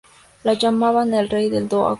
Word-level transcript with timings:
Lo 0.43 0.53
llamaban 0.53 1.13
""El 1.13 1.29
rey 1.29 1.51
del 1.51 1.69
Do 1.69 1.81
agudo"". 1.85 1.89